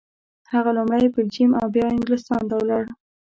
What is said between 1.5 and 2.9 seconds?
او بیا انګلستان ته ولاړ.